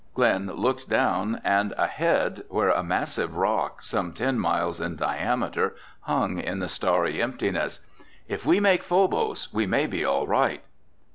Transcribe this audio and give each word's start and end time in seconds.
Glen 0.15 0.47
looked 0.47 0.89
down 0.89 1.39
and 1.43 1.73
ahead 1.77 2.41
where 2.49 2.71
a 2.71 2.81
massive 2.81 3.35
rock 3.37 3.83
some 3.83 4.13
ten 4.13 4.39
miles 4.39 4.81
in 4.81 4.95
diameter 4.95 5.75
hung 5.99 6.39
in 6.39 6.57
the 6.57 6.67
starry 6.67 7.21
emptiness. 7.21 7.81
"If 8.27 8.43
we 8.43 8.55
can 8.55 8.63
make 8.63 8.81
Phobos, 8.81 9.53
we 9.53 9.67
may 9.67 9.85
be 9.85 10.03
all 10.03 10.25
right." 10.25 10.63